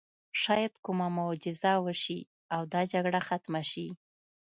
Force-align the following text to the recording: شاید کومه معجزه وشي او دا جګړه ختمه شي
شاید 0.41 0.73
کومه 0.85 1.07
معجزه 1.17 1.73
وشي 1.85 2.19
او 2.55 2.61
دا 2.73 2.81
جګړه 2.91 3.19
ختمه 3.27 3.61
شي 3.71 3.87